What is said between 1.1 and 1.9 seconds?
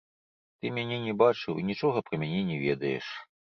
бачыў і